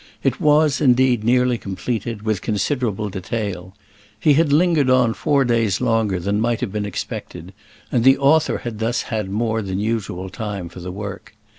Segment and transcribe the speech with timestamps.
[0.23, 3.75] It was, indeed, nearly completed, with considerable detail.
[4.19, 7.53] He had lingered on four days longer than might have been expected,
[7.91, 11.35] and the author had thus had more than usual time for the work.